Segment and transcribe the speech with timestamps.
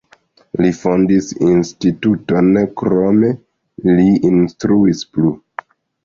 [0.63, 2.49] Li fondis instituton,
[2.81, 3.29] krome
[3.99, 5.35] li instruis plu.